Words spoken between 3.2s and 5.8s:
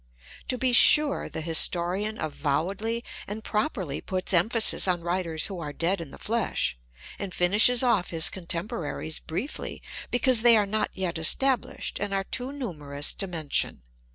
and properly puts emphasis on writers who are